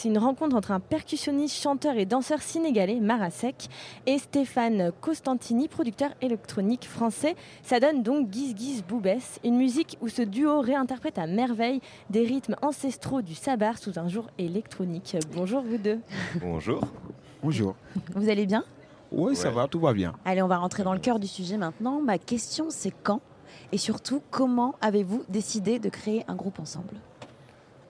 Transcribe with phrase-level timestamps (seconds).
[0.00, 3.68] c'est une rencontre entre un percussionniste, chanteur et danseur sénégalais, Marasek,
[4.06, 7.36] et Stéphane Costantini, producteur électronique français.
[7.62, 12.22] Ça donne donc Giz Giz Boubès, une musique où ce duo réinterprète à merveille des
[12.22, 15.18] rythmes ancestraux du sabar sous un jour électronique.
[15.34, 16.00] Bonjour vous deux.
[16.40, 16.80] Bonjour.
[17.42, 17.74] Bonjour.
[18.14, 18.64] Vous allez bien?
[19.12, 20.14] Oui, ça va, tout va bien.
[20.24, 22.00] Allez, on va rentrer dans le cœur du sujet maintenant.
[22.00, 23.20] Ma question, c'est quand?
[23.70, 26.94] Et surtout comment avez-vous décidé de créer un groupe ensemble?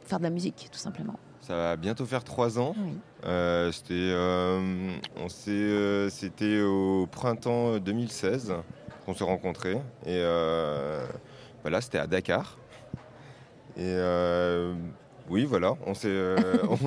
[0.07, 1.15] Faire de la musique, tout simplement.
[1.51, 2.77] Ça va bientôt faire trois ans.
[2.79, 2.93] Oui.
[3.27, 8.55] Euh, c'était, euh, on s'est, euh, c'était au printemps 2016
[9.05, 9.75] qu'on s'est rencontrés.
[10.07, 11.05] Et euh,
[11.63, 12.57] voilà, c'était à Dakar.
[13.77, 13.97] Et
[15.29, 16.09] oui, voilà, on s'est,
[16.71, 16.79] on,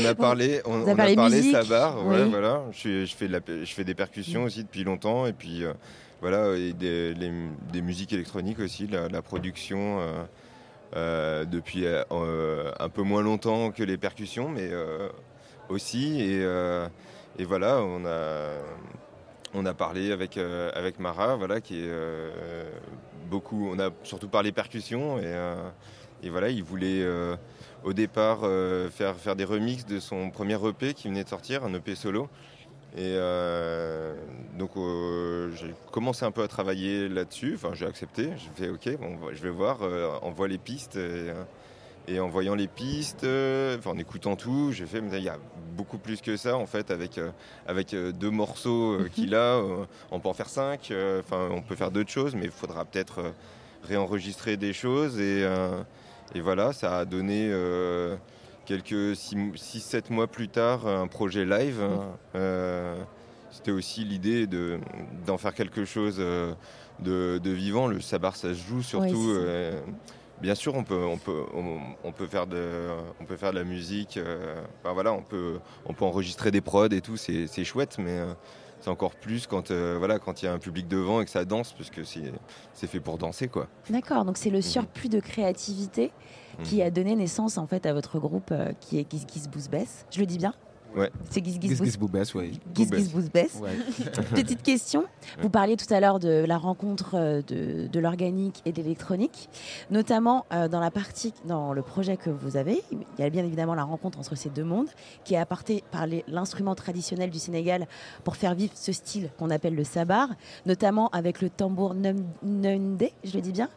[0.00, 2.06] on a parlé, on, on parlé a parlé musique, sabar.
[2.06, 2.30] Ouais, oui.
[2.30, 2.62] voilà.
[2.72, 5.26] Je, fais de la, je fais des percussions aussi depuis longtemps.
[5.26, 5.64] Et puis
[6.22, 7.30] voilà, et des, les-
[7.74, 9.98] des musiques électroniques aussi, la, la production.
[10.94, 15.08] Euh, depuis euh, un peu moins longtemps que les percussions, mais euh,
[15.68, 16.20] aussi.
[16.20, 18.52] Et, voilà, on a,
[19.52, 21.90] on a parlé avec, avec Mara, voilà, qui est
[23.28, 23.68] beaucoup.
[23.70, 27.06] On a surtout parlé percussions et, voilà, il voulait
[27.84, 28.40] au départ
[28.90, 32.30] faire, faire des remixes de son premier EP qui venait de sortir, un EP solo.
[32.96, 34.14] Et euh,
[34.58, 37.52] donc euh, j'ai commencé un peu à travailler là-dessus.
[37.56, 38.30] Enfin, j'ai accepté.
[38.38, 39.82] J'ai fait OK, bon, je vais voir.
[39.82, 40.96] Euh, on voit les pistes.
[40.96, 41.44] Et, euh,
[42.08, 43.26] et en voyant les pistes,
[43.78, 45.38] enfin, en écoutant tout, j'ai fait, mais il y a
[45.76, 46.90] beaucoup plus que ça en fait.
[46.90, 47.20] Avec,
[47.66, 49.60] avec deux morceaux euh, qu'il a,
[50.10, 50.92] on peut en faire cinq.
[51.18, 53.34] Enfin, on peut faire d'autres choses, mais il faudra peut-être
[53.82, 55.20] réenregistrer des choses.
[55.20, 55.44] Et,
[56.34, 57.50] et voilà, ça a donné
[58.66, 61.80] quelques 6-7 mois plus tard un projet live.
[62.34, 62.96] Euh,
[63.50, 64.78] C'était aussi l'idée de-
[65.26, 66.52] d'en faire quelque chose euh,
[67.00, 67.86] de, de vivant.
[67.86, 69.06] Le sabar, ça se joue surtout.
[69.30, 69.80] Euh,
[70.42, 72.88] bien sûr, on peut, on, peut, on, on peut faire de,
[73.20, 74.18] on peut faire de la musique.
[74.18, 78.20] euh, voilà, on, peut, on peut enregistrer des prods et tout, c'est c'est chouette, mais
[78.80, 81.30] c'est encore plus quand euh, voilà, quand il y a un public devant et que
[81.30, 83.48] ça danse, parce que c'est fait pour danser.
[83.48, 83.66] quoi.
[83.90, 86.12] D'accord, donc c'est le surplus de créativité
[86.64, 86.82] qui Mhm.
[86.82, 90.06] a donné naissance en fait à votre groupe euh, qui est Giz Giz Bouz Bess.
[90.10, 90.54] Je le dis bien?
[90.94, 91.10] Ouais.
[91.30, 91.70] C'est Giz Giz
[92.74, 93.68] Gis Gis Boubès, oui.
[93.68, 94.22] Ouais.
[94.34, 95.04] Petite question.
[95.42, 99.48] Vous parliez tout à l'heure de la rencontre euh, de, de l'organique et de l'électronique,
[99.90, 102.82] notamment euh, dans la partie, dans le projet que vous avez.
[102.92, 104.88] Il y a bien évidemment la rencontre entre ces deux mondes
[105.24, 107.86] qui est apportée par l'instrument traditionnel du Sénégal
[108.24, 110.28] pour faire vivre ce style qu'on appelle le sabar,
[110.64, 111.94] notamment avec le tambour
[112.42, 113.68] nundé, je le dis bien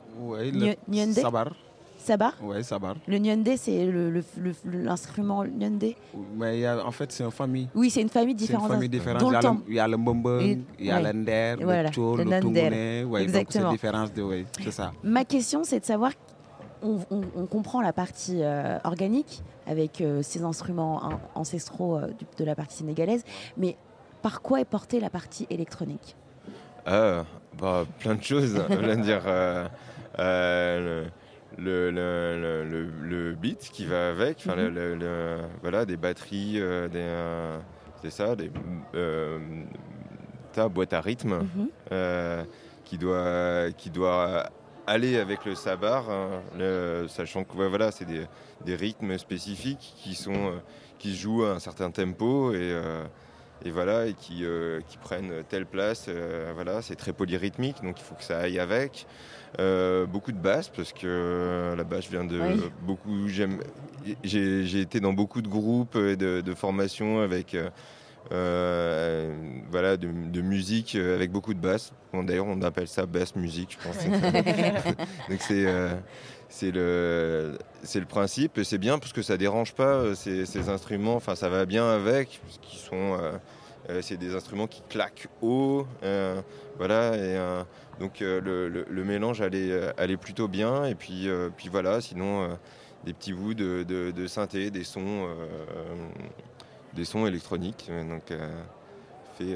[0.52, 1.48] Nye- le Sabar.
[2.00, 2.96] Sabar Ouais, Sabar.
[3.08, 5.96] Le nyundé, c'est le- le- le- l'instrument nyundé
[6.38, 7.68] Mais il y a- en fait, c'est une famille.
[7.76, 8.68] Oui, c'est une famille C'est une différente.
[8.72, 9.20] famille différente.
[9.22, 10.96] Dont Il y le a le- il y a le Mbombon, Et- il y a
[10.96, 11.04] ouais.
[11.14, 12.62] l'Ender, Voilà, le Tchol, le le Nander.
[12.70, 13.06] Tungune.
[13.12, 13.72] Ouais, donc c'est Exactement.
[13.72, 14.44] différence de.
[14.64, 14.94] C'est ça.
[15.04, 16.12] Ma question, c'est de savoir,
[16.82, 22.08] on, on- on comprend la partie euh, organique avec euh, ces instruments an- ancestraux euh,
[22.08, 23.24] du- de la partie sénégalaise,
[23.58, 23.76] mais
[24.22, 26.16] par quoi est portée la partie électronique?
[26.86, 27.26] Ah,
[27.60, 28.54] bah, plein de choses.
[29.04, 29.68] Dire euh,
[30.18, 31.06] euh,
[31.58, 32.64] le, le,
[33.02, 37.58] le, beat qui va avec, enfin, le- le- le- voilà, des batteries, euh, des, euh,
[38.02, 38.52] c'est ça, des
[38.96, 39.40] euh,
[40.54, 41.70] ta boîte à rythme Mhm.
[41.92, 42.44] euh,
[42.86, 44.50] qui doit qui doit
[44.88, 46.42] aller avec le sabar, hein,
[47.08, 48.26] sachant que ouais, voilà, c'est des,
[48.66, 50.54] des rythmes spécifiques qui sont
[50.98, 52.74] qui jouent à un certain tempo et
[53.66, 56.06] et voilà et qui, euh, qui prennent telle place.
[56.08, 59.06] euh, voilà, c'est très polyrythmique, donc il faut que ça aille avec.
[59.59, 62.62] Euh, beaucoup de basse parce que la basse je viens de Oui.
[62.84, 63.28] beaucoup.
[63.28, 63.59] J'aime.
[64.24, 67.56] J'ai j'ai été dans beaucoup de groupes et de, de formations avec.
[69.72, 71.92] voilà, de, de musique avec beaucoup de basse.
[72.14, 73.98] Bon, D'ailleurs, on appelle ça basse musique, je pense.
[75.30, 75.66] Donc c'est
[76.50, 80.70] c'est le c'est le principe et c'est bien parce que ça dérange pas euh, ces,
[80.70, 81.16] instruments.
[81.16, 83.32] Enfin, ça va bien avec, parce sont euh,
[83.90, 85.88] euh, c'est des instruments qui claquent haut,
[86.78, 87.16] voilà.
[87.16, 87.38] Et
[88.00, 90.86] donc le, mélange allait allait plutôt bien.
[90.86, 92.02] Et puis puis voilà.
[92.02, 92.58] Sinon,
[93.06, 95.30] des petits bouts de, de, synthé, des sons
[96.94, 97.90] des sons électroniques.
[98.10, 98.34] Donc
[99.38, 99.56] fait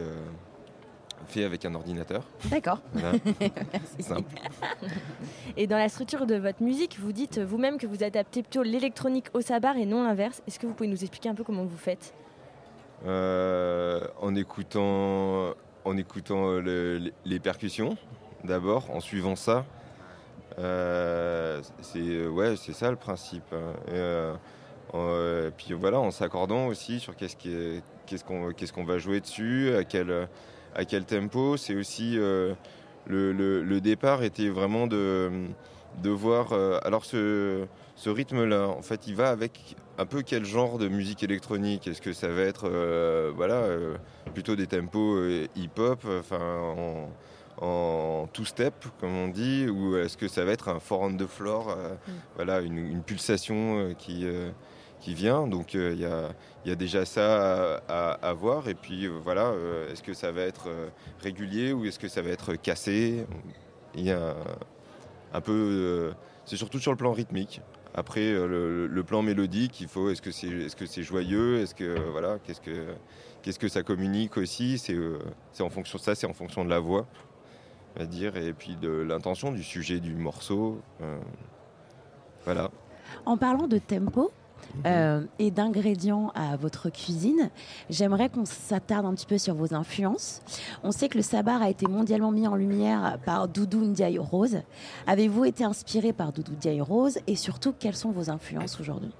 [1.27, 2.23] fait avec un ordinateur.
[2.45, 2.79] D'accord.
[2.93, 3.17] Voilà.
[3.99, 4.33] Simple.
[5.57, 9.27] Et dans la structure de votre musique, vous dites vous-même que vous adaptez plutôt l'électronique
[9.33, 10.41] au sabar et non l'inverse.
[10.47, 12.13] Est-ce que vous pouvez nous expliquer un peu comment vous faites?
[13.05, 15.53] Euh, en écoutant,
[15.85, 17.97] en écoutant le- les- percussions
[18.43, 19.65] d'abord, en suivant ça.
[20.59, 23.43] Euh, c'est ouais, c'est ça le principe.
[23.53, 23.73] hein.
[23.87, 24.33] Et, euh,
[24.93, 27.35] euh, puis voilà, en s'accordant aussi sur qu'est-ce
[28.23, 30.27] qu'on qu'est-ce qu'on va jouer dessus, à quel
[30.75, 31.57] à quel tempo.
[31.57, 32.53] C'est aussi euh,
[33.07, 35.29] le, le- le départ était vraiment de
[36.01, 36.53] de voir.
[36.53, 37.65] euh, alors ce
[37.95, 41.87] ce rythme-là, en fait, il va avec un peu quel genre de musique électronique?
[41.87, 43.95] Est-ce que ça va être euh, voilà, euh,
[44.33, 47.09] plutôt des tempos euh, hip-hop, enfin en,
[47.63, 51.67] en two-step comme on dit, ou est-ce que ça va être un on the floor,
[52.07, 52.11] Mm.
[52.35, 54.25] voilà, une, une pulsation qui,
[55.03, 58.69] qui vient Donc euh, il y, a, déjà ça à, voir.
[58.69, 60.69] Et puis euh, voilà, euh, est-ce que ça va être
[61.21, 63.25] régulier ou est-ce que ça va être cassé?
[63.95, 64.35] Il y a
[65.33, 66.13] un peu.
[66.45, 67.61] c'est surtout sur le plan rythmique.
[67.95, 70.09] Après, le, plan mélodique, il faut.
[70.09, 71.59] Est-ce que c'est est -ce c'est joyeux?
[71.59, 71.99] Est-ce que.
[72.11, 72.95] voilà, qu'est-ce que.
[73.41, 74.77] Qu'est-ce que ça communique aussi?
[74.77, 77.05] C'est en fonction de ça, c'est en fonction de la voix,
[77.99, 80.81] on dire, et puis de l'intention, du sujet du morceau.
[82.45, 82.71] voilà.
[83.25, 84.31] En parlant de tempo
[84.85, 87.49] euh, et d'ingrédients à votre cuisine,
[87.89, 90.41] j'aimerais qu'on s'attarde un petit peu sur vos influences.
[90.83, 94.61] On sait que le sabar a été mondialement mis en lumière par Doudou Ndiaye Rose.
[95.07, 99.11] Avez-vous été inspiré par Doudou Ndiaye Rose et surtout quelles sont vos influences aujourd'hui?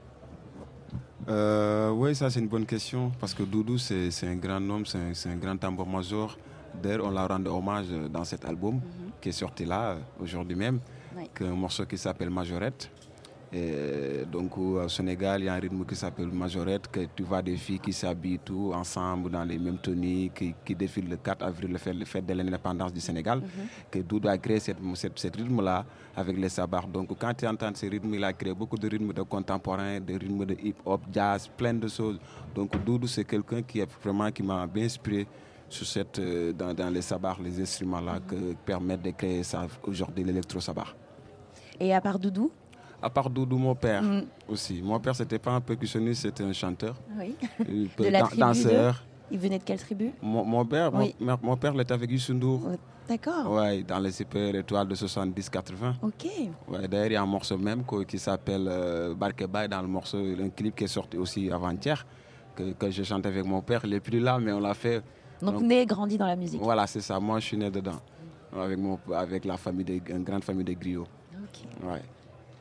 [1.30, 5.30] Euh, oui, ça c'est une bonne question parce que Doudou c'est un grand homme, c'est
[5.30, 6.38] un, grand tambour major.
[6.82, 8.82] D'ailleurs, on l'a rendu hommage euh, dans cet album
[9.22, 10.80] qui est sorti là aujourd'hui même,
[11.16, 11.30] Oui.
[11.42, 12.90] un morceau qui s'appelle Majorette.
[13.56, 17.42] Et donc au Sénégal, il y a un rythme qui s'appelle Majorette, que tu vois
[17.44, 21.44] des filles qui s'habillent tout ensemble dans les mêmes tenues, qui, qui défilent le 4
[21.46, 23.44] avril, le fête, le fête de l'indépendance du Sénégal,
[23.92, 25.86] que Doudou a créé cette, cette- ce rythme-là
[26.16, 26.88] avec les sabars.
[26.88, 30.14] Donc quand tu entends ce rythme, il a créé beaucoup de rythmes de contemporains, de
[30.14, 32.20] rythmes de hip-hop, jazz, plein de choses.
[32.56, 35.28] Donc Doudou, c'est quelqu'un qui est vraiment qui m'a bien inspiré
[35.70, 40.24] sur cette, euh, dans, dans les sabars, les instruments-là, que permettent de créer ça aujourd'hui
[40.24, 40.96] l'électro-sabar.
[41.80, 42.52] Et à part Doudou
[43.04, 44.22] À part Doudou, mon père Mm.
[44.48, 44.82] aussi.
[44.82, 47.36] Mon père, c'était pas un percussionniste, c'était un chanteur, Oui.
[47.98, 49.04] De la tribu danseur.
[49.32, 50.12] Il venait de quelle tribu?
[50.22, 51.14] Mon, mon père, Oui.
[51.20, 52.62] mon, mon père, il était avec Youssou N'Dour.
[52.66, 52.76] Oh,
[53.10, 53.52] D'accord.
[53.52, 55.96] Ouais, dans les super étoiles de 70-80.
[56.02, 56.26] Ok.
[56.70, 59.88] Ouais, D'ailleurs, il y a un morceau même qui s'appelle euh, Barke Bay dans le
[59.90, 62.06] morceau, un clip qui est sorti aussi avant-hier,
[62.56, 63.82] que, que je chantais avec mon père.
[63.84, 65.04] Il n'est plus là, mais on l'a fait.
[65.42, 66.62] Donc, Donc- né et grandi dans la musique.
[66.62, 67.20] Voilà, c'est ça.
[67.20, 68.00] Moi, je suis né dedans.
[68.58, 71.08] Avec, mon, avec la famille, de, une grande famille de griots.
[71.34, 71.86] Ok.
[71.90, 72.02] Ouais.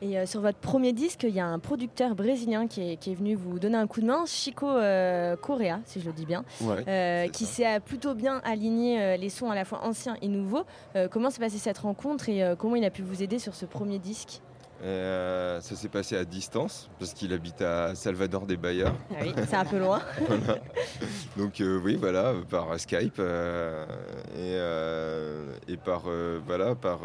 [0.03, 3.11] Et euh, sur votre premier disque, il y a un producteur brésilien qui est, qui
[3.11, 6.25] est venu vous donner un coup de main, Chico euh, Correa, si je le dis
[6.25, 6.83] bien, Ouais.
[6.89, 10.65] euh, qui s'est plutôt bien aligné les sons à la fois anciens et nouveaux.
[11.11, 13.97] Comment s'est passée cette rencontre et comment il a pu vous aider sur ce premier
[13.99, 14.41] disque?
[14.81, 18.93] Ça s'est passé à distance parce qu'il habite à Salvador des Bahia.
[19.11, 20.01] Ah oui, c'est un peu loin.
[21.37, 23.21] Donc oui, voilà, par Skype
[24.37, 24.57] et,
[25.67, 26.03] et par
[26.45, 26.99] voilà par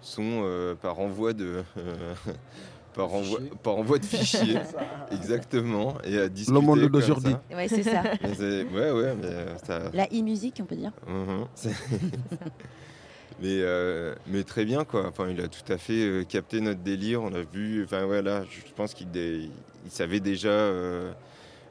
[0.00, 2.14] euh, son, euh, par envoi de euh,
[2.94, 4.58] par envoi par envoi de fichiers,
[5.12, 6.58] exactement, et à discuter.
[6.60, 7.34] Le monde d'aujourd'hui.
[7.54, 8.02] Ouais, c'est ça.
[8.22, 10.92] Mais c'est- Ouais, ouais, mais euh, ça, La e-musique, on peut dire.
[11.06, 11.70] Mhm, c'est-
[13.40, 15.06] mais, euh, mais très bien quoi.
[15.08, 17.22] Enfin, il a tout à fait capté notre délire.
[17.22, 17.84] On a vu.
[17.84, 19.48] Enfin voilà, je pense qu'il dé-
[19.84, 20.50] il savait déjà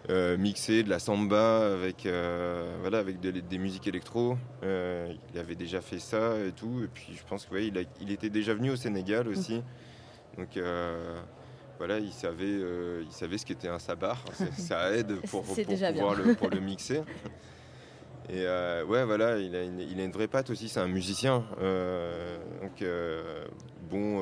[0.10, 4.38] euh, mixer de la samba avec euh, voilà avec de- des musiques électro.
[4.64, 6.82] Euh, il avait déjà fait ça et tout.
[6.84, 9.62] Et puis je pense qu'il il, a- il était déjà venu au Sénégal aussi.
[10.38, 11.20] Donc euh,
[11.78, 12.60] voilà, il savait,
[13.06, 14.24] il savait ce qu'était un sabar.
[14.58, 15.56] Ça aide pour, pour
[15.94, 17.02] pouvoir le, pour le mixer.
[18.32, 20.88] Et euh, ouais, voilà, il a, une, il a une vraie patte aussi, c'est un
[20.88, 21.46] musicien.
[21.62, 23.44] Euh, donc, euh,
[23.90, 24.22] bon,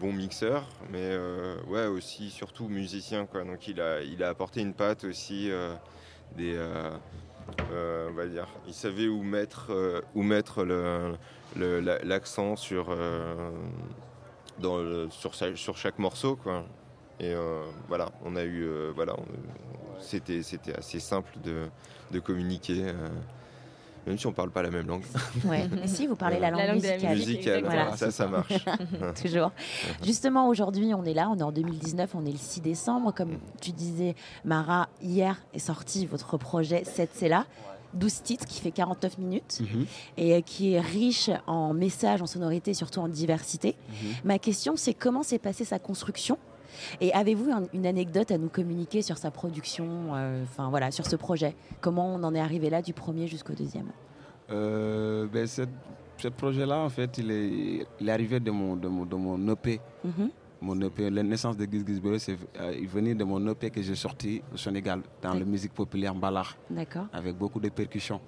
[0.00, 3.26] bon mixeur, mais euh, ouais, aussi, surtout musicien.
[3.26, 3.44] Quoi.
[3.44, 5.74] Donc, il a, il a apporté une patte aussi, euh,
[6.36, 6.90] des, euh,
[7.72, 11.14] euh, on va dire, il savait où mettre, euh, où mettre le-
[11.56, 13.50] le- l'accent sur, euh,
[14.58, 16.36] dans sur, sur chaque morceau.
[16.36, 16.64] Quoi.
[17.20, 19.14] Et euh, voilà, on a eu, euh, voilà,
[20.00, 21.68] c'était, c'était assez simple de,
[22.10, 23.08] de communiquer, euh,
[24.06, 25.02] même si on parle pas la même langue
[25.44, 25.68] Ouais.
[25.80, 27.14] Mais si, vous parlez la langue, La langue musicale.
[27.16, 27.28] musique.
[27.38, 27.62] musicale.
[27.64, 28.52] Voilà, ça, ça marche.
[29.22, 29.50] Toujours.
[30.02, 33.12] Justement, aujourd'hui, on est là, on est en 2019, on est le 6 décembre.
[33.14, 37.46] Comme tu disais, Mara, hier est sorti votre projet 7 c'est là.
[37.94, 42.26] 12 titres qui fait 49 minutes Mhm, et euh, qui est riche en messages, en
[42.26, 43.76] sonorités, surtout en diversité.
[43.88, 44.10] mhm.
[44.24, 46.36] Ma question, c'est comment s'est passée sa construction
[47.00, 51.06] et avez-vous un- une anecdote à nous communiquer sur sa production, euh, enfin voilà, sur
[51.06, 51.54] ce projet?
[51.80, 53.90] Comment on en est arrivé là du premier jusqu'au deuxième?
[54.50, 59.04] Euh, ben, ce projet-là, en fait, il est, il est arrivé de mon, de mon,
[59.04, 59.80] de mon EP.
[60.04, 60.30] Mhm.
[60.60, 63.82] Mon EP, la naissance de Giz Giz c'est euh, il venait de mon EP que
[63.82, 65.40] j'ai sorti au Sénégal, dans Oui.
[65.40, 67.06] la musique populaire Mbalar, D'accord.
[67.12, 68.20] avec beaucoup de percussions.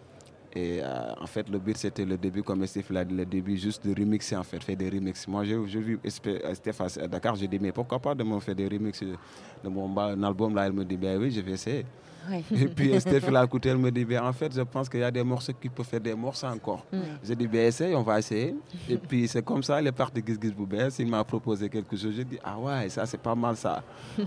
[0.56, 3.58] Et euh, en fait, le but, c'était le début, comme Steph l'a dit, le début,
[3.58, 5.28] juste de remixer, en fait, faire des remixes.
[5.28, 8.54] Moi, j'ai vu euh, Steph à Dakar, j'ai dit, mais pourquoi pas de me faire
[8.54, 11.52] des remixes de mon ba- un album là Elle me dit, ben oui, je vais
[11.52, 11.84] essayer.
[12.30, 12.42] Ouais.
[12.54, 15.10] Et puis Steph, écouté, elle me dit, ben, en fait, je pense qu'il y a
[15.10, 16.84] des morceaux qui peuvent faire des morceaux encore.
[16.92, 16.98] Mm.
[17.24, 18.54] J'ai dit, ben, essaye, on va essayer.
[18.88, 21.96] Et puis c'est comme ça, il est parti Giz Giz Boubès, il m'a proposé quelque
[21.96, 22.12] chose.
[22.16, 23.82] J'ai dit, ah ouais, ça c'est pas mal ça.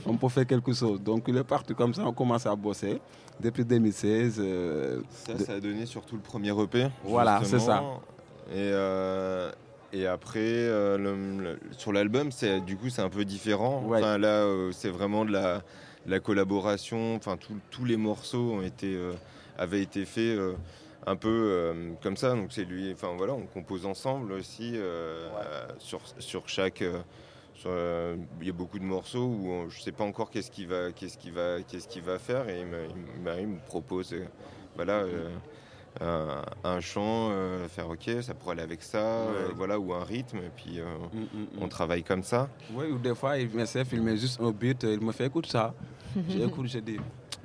[0.05, 1.01] on peut faire quelque chose.
[1.01, 2.99] Donc il est parti comme ça, on commence à bosser.
[3.39, 4.35] Depuis 2016.
[4.39, 6.87] euh, Ça, de- ça a donné surtout le premier EP.
[7.05, 8.01] Voilà, c'est justement.
[8.51, 9.49] Et, euh,
[9.93, 13.81] et après, euh, le- le- sur l'album, c'est du coup, c'est un peu différent.
[13.85, 13.99] Ouais.
[13.99, 15.61] Enfin, là, euh, c'est vraiment de la,
[16.09, 17.15] la collaboration.
[17.15, 17.37] Enfin,
[17.71, 19.13] tous les morceaux ont été, euh,
[19.57, 20.53] avaient été faits euh,
[21.07, 22.35] un peu euh, comme ça.
[22.35, 22.91] Donc, c'est lui.
[22.91, 24.75] Enfin, voilà, on compose ensemble aussi
[25.79, 26.81] sur, sur chaque.
[26.81, 30.91] il y a beaucoup de morceaux où on- je sais pas encore qu'est-ce qu'il va,
[30.91, 34.15] qu'est-ce qu'il va, qu'est-ce qu'il va faire et il me, il me- me propose,
[34.75, 35.03] voilà,
[36.01, 40.03] euh, un, chant, euh, faire ok, ça pourrait aller avec ça, euh, voilà, ou un
[40.03, 41.47] rythme et puis euh, mm, mm, mm.
[41.61, 42.47] on travaille comme ça.
[42.73, 45.47] Oui, ou des fois, il me sait filmer juste un beat, il me fait écoute
[45.47, 45.73] ça.
[46.29, 46.97] J'écoute, j'ai dit,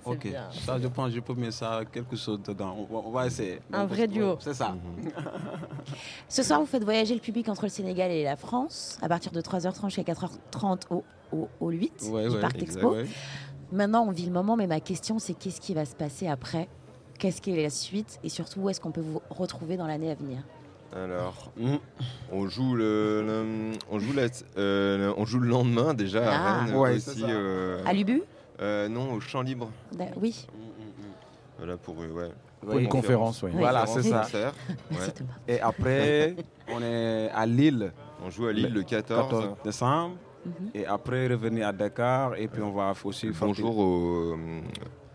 [0.04, 0.48] ok, bien.
[0.52, 2.76] ça je pense que je peux mettre ça, quelque chose dedans.
[2.78, 3.60] On va, on va essayer.
[3.72, 4.36] Un Donc, vrai duo.
[4.40, 4.70] C'est ça.
[4.70, 5.10] Mhm.
[6.28, 9.32] Ce soir, vous faites voyager le public entre le Sénégal et la France à partir
[9.32, 12.76] de 3h30 jusqu'à 4h30 au, au, au 8 Ouais, du ouais, Parc exact.
[12.76, 12.94] Expo.
[12.94, 13.06] Ouais.
[13.72, 16.68] Maintenant, on vit le moment, mais ma question, c'est qu'est-ce qui va se passer après
[17.24, 20.10] Qu'est-ce qui est la suite Et surtout, où est-ce qu'on peut vous retrouver dans l'année
[20.10, 20.42] à venir
[20.94, 21.78] Alors, Mhm.
[22.30, 24.26] on joue le, le- on joue la-
[24.58, 26.34] euh, on joue le lendemain déjà Ah.
[26.60, 27.20] à Rennes Ouais, c'est aussi.
[27.22, 27.30] ça.
[27.30, 28.22] euh, À l'Ubu
[28.60, 29.70] euh, non, au Champ Libre.
[29.96, 30.46] Da- Oui,
[31.56, 32.30] Voilà pour euh, ouais.
[32.60, 33.52] Pour une conférence, oui.
[33.54, 34.26] Voilà, c'est ça.
[34.90, 35.12] merci.
[35.14, 35.30] Thomas.
[35.48, 36.36] Et après,
[36.68, 37.90] on est à Lille,
[38.22, 39.30] On joue à Lille le 14.
[39.30, 40.16] 14 décembre.
[40.44, 40.52] Mhm.
[40.74, 42.34] Et après, revenir à Dakar.
[42.36, 44.36] Et puis, on va aussi faire Bonjour euh,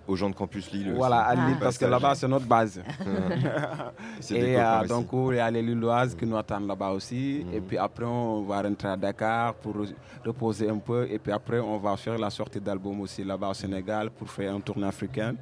[0.10, 0.88] aux gens de Campus Lille.
[0.90, 0.98] aussi.
[0.98, 1.64] Voilà, à Lille, Ah.
[1.64, 2.82] parce que là-bas, c'est notre base.
[4.32, 4.90] Et euh, aussi.
[4.90, 7.46] donc, il y a les Lilloises qui nous attendent là-bas aussi.
[7.46, 7.54] Mhm.
[7.54, 9.94] Et puis après, on va rentrer à Dakar pour re-
[10.26, 11.08] reposer un peu.
[11.10, 14.54] Et puis après, on va faire la sortie d'album aussi là-bas au Sénégal pour faire
[14.54, 15.36] un tournée africain,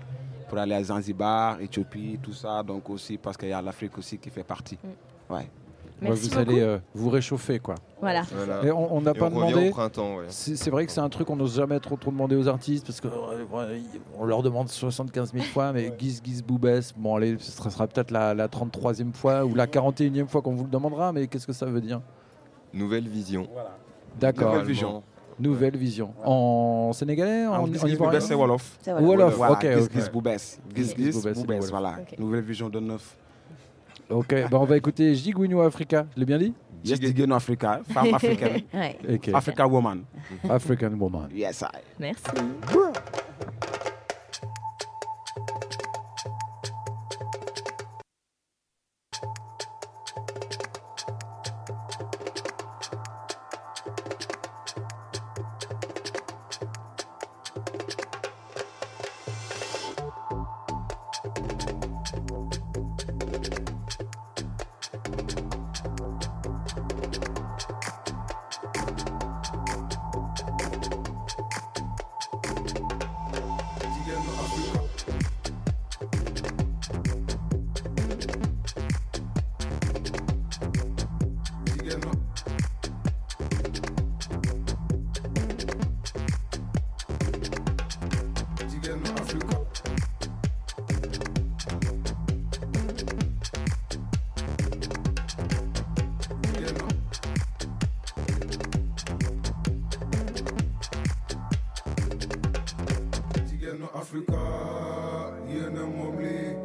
[0.49, 2.61] pour aller à Zanzibar, Éthiopie, tout ça.
[2.63, 4.77] Donc aussi, parce qu'il y a l'Afrique aussi qui fait partie.
[5.29, 5.47] Ouais.
[6.01, 6.49] Merci vous beaucoup.
[6.51, 7.75] allez euh, vous réchauffer, quoi.
[7.99, 8.21] Voilà.
[8.31, 8.63] Voilà.
[8.63, 9.69] Et on n'a pas on demandé.
[9.69, 10.17] au printemps.
[10.17, 10.25] ouais.
[10.29, 13.01] C'est vrai que c'est un truc qu'on n'ose jamais trop, trop demander aux artistes parce
[13.01, 13.09] qu'on
[14.19, 18.11] on leur demande 75 000 fois, mais Giz Giz Boubès, bon allez, ce sera, peut-être
[18.11, 21.53] la, la 33e fois ou la 41e fois qu'on vous le demandera, mais qu'est-ce que
[21.53, 22.01] ça veut dire?
[22.73, 23.47] Nouvelle vision.
[24.19, 25.03] D'accord, Nouvelle vision.
[25.39, 26.13] nouvelle vision.
[26.23, 28.77] En sénégalais, en, En en ivoirien c'est Wolof.
[28.99, 29.91] Wolof, ok, Giz ok.
[29.95, 30.59] Giz Boubès.
[30.75, 31.95] Giz Giz Giz Boubès, voilà.
[32.19, 33.17] Nouvelle vision de neuf.
[34.09, 36.53] Ok, bah on va écouter Jigouinou Africa, je l'ai bien dit?
[36.85, 36.99] Yes,
[37.31, 38.61] Africa, femme africaine.
[38.73, 38.97] Ouais.
[39.15, 40.03] Ok, Africa woman.
[40.49, 41.29] African Woman.
[41.33, 41.79] Yes, I.
[41.99, 42.23] Merci.
[104.07, 104.39] Jigéenu Afrika
[105.51, 106.55] yéena moom lii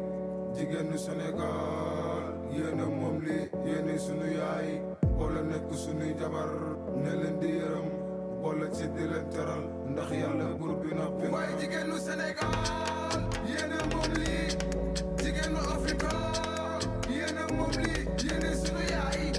[0.55, 2.23] jigéenu Sénégal
[2.55, 4.81] yéena moom lii yéene sunu yaay
[5.17, 6.49] boole nekk sunuy jabar
[7.03, 7.87] ne leen di yërëm
[8.41, 9.63] boole ci di leen teral
[11.59, 12.55] jigéenu Sénégal
[13.51, 14.47] yéena moom lii
[15.21, 16.11] jigéenu Afrika
[17.09, 19.32] yéena moom lii yéene sunu yaay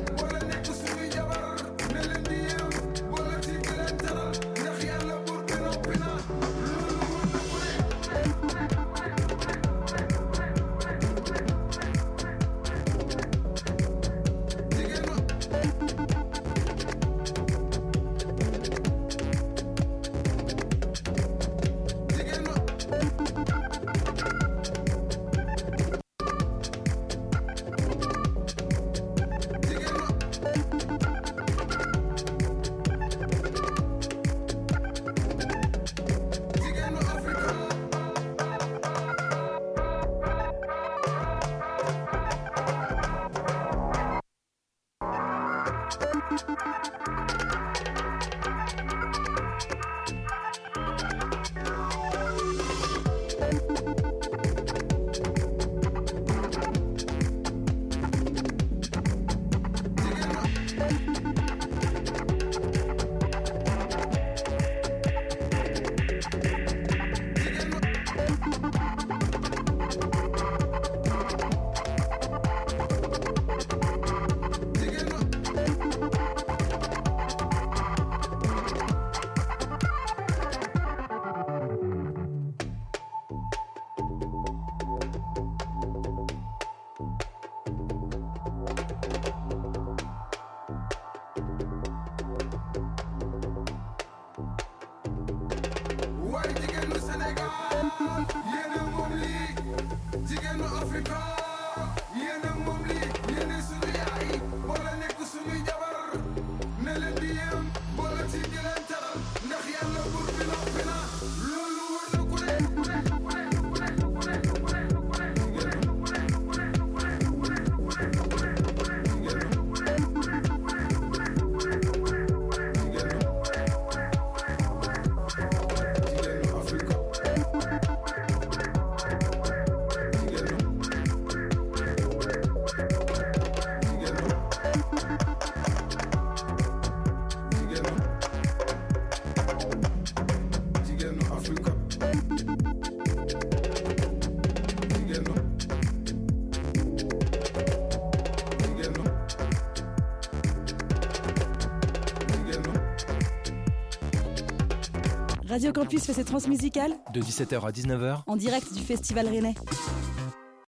[155.54, 159.54] Radio Campus fait ses transmusicales De 17h à 19h, en direct du Festival Rennais.